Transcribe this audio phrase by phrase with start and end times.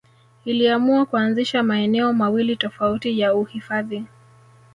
[0.45, 4.05] Iliamua kuanzisha maeneo mawili tofauti ya uhifadhi